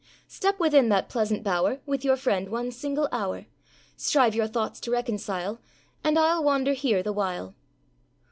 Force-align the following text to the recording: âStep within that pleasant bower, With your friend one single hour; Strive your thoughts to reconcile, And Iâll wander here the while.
âStep 0.27 0.57
within 0.57 0.89
that 0.89 1.09
pleasant 1.09 1.43
bower, 1.43 1.79
With 1.85 2.03
your 2.03 2.15
friend 2.17 2.49
one 2.49 2.71
single 2.71 3.07
hour; 3.11 3.45
Strive 3.95 4.33
your 4.33 4.47
thoughts 4.47 4.79
to 4.79 4.89
reconcile, 4.89 5.61
And 6.03 6.17
Iâll 6.17 6.43
wander 6.43 6.73
here 6.73 7.03
the 7.03 7.13
while. 7.13 7.53